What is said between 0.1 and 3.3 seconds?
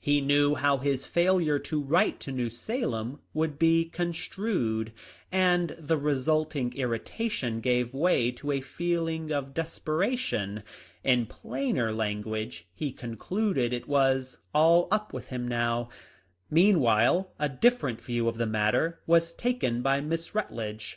knew how his failure to write to New Salem